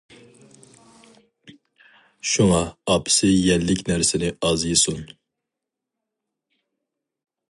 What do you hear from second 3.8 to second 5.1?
نەرسىنى ئاز يېسۇن.